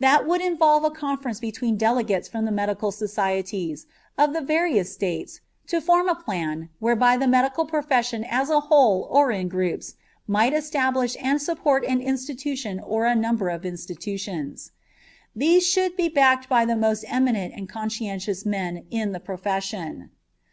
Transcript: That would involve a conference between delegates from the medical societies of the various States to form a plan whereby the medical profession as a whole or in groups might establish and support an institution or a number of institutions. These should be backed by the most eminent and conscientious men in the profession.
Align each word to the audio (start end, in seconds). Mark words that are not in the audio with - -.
That 0.00 0.26
would 0.26 0.40
involve 0.40 0.82
a 0.82 0.90
conference 0.90 1.38
between 1.38 1.76
delegates 1.76 2.26
from 2.26 2.44
the 2.46 2.50
medical 2.50 2.90
societies 2.90 3.86
of 4.18 4.32
the 4.32 4.40
various 4.40 4.92
States 4.92 5.40
to 5.68 5.80
form 5.80 6.08
a 6.08 6.16
plan 6.16 6.68
whereby 6.80 7.16
the 7.16 7.28
medical 7.28 7.64
profession 7.64 8.24
as 8.28 8.50
a 8.50 8.58
whole 8.58 9.06
or 9.08 9.30
in 9.30 9.48
groups 9.48 9.94
might 10.26 10.52
establish 10.52 11.16
and 11.22 11.40
support 11.40 11.84
an 11.86 12.00
institution 12.00 12.80
or 12.80 13.04
a 13.06 13.14
number 13.14 13.50
of 13.50 13.64
institutions. 13.64 14.72
These 15.36 15.64
should 15.64 15.94
be 15.94 16.08
backed 16.08 16.48
by 16.48 16.64
the 16.64 16.74
most 16.74 17.04
eminent 17.06 17.54
and 17.56 17.68
conscientious 17.68 18.44
men 18.44 18.84
in 18.90 19.12
the 19.12 19.20
profession. 19.20 20.10